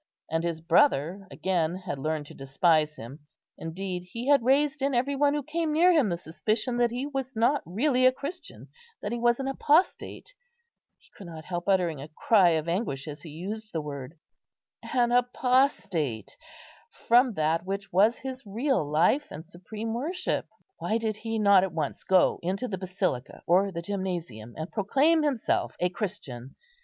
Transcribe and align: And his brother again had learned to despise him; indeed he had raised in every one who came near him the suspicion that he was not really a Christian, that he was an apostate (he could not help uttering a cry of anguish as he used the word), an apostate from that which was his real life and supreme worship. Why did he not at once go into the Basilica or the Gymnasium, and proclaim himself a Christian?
And 0.31 0.43
his 0.43 0.61
brother 0.61 1.27
again 1.29 1.75
had 1.85 1.99
learned 1.99 2.25
to 2.25 2.33
despise 2.33 2.95
him; 2.95 3.19
indeed 3.55 4.01
he 4.13 4.27
had 4.29 4.43
raised 4.43 4.81
in 4.81 4.95
every 4.95 5.15
one 5.15 5.35
who 5.35 5.43
came 5.43 5.71
near 5.71 5.91
him 5.91 6.09
the 6.09 6.17
suspicion 6.17 6.77
that 6.77 6.89
he 6.89 7.05
was 7.05 7.35
not 7.35 7.61
really 7.67 8.07
a 8.07 8.11
Christian, 8.11 8.69
that 9.03 9.11
he 9.11 9.19
was 9.19 9.39
an 9.39 9.47
apostate 9.47 10.33
(he 10.97 11.11
could 11.15 11.27
not 11.27 11.45
help 11.45 11.67
uttering 11.69 12.01
a 12.01 12.07
cry 12.07 12.49
of 12.57 12.67
anguish 12.67 13.07
as 13.07 13.21
he 13.21 13.29
used 13.29 13.71
the 13.73 13.79
word), 13.79 14.17
an 14.91 15.11
apostate 15.11 16.35
from 17.07 17.35
that 17.35 17.63
which 17.63 17.93
was 17.93 18.17
his 18.17 18.41
real 18.43 18.83
life 18.83 19.27
and 19.29 19.45
supreme 19.45 19.93
worship. 19.93 20.47
Why 20.79 20.97
did 20.97 21.17
he 21.17 21.37
not 21.37 21.61
at 21.63 21.73
once 21.73 22.03
go 22.03 22.39
into 22.41 22.67
the 22.67 22.79
Basilica 22.79 23.43
or 23.45 23.71
the 23.71 23.83
Gymnasium, 23.83 24.55
and 24.57 24.71
proclaim 24.71 25.21
himself 25.21 25.75
a 25.79 25.89
Christian? 25.89 26.55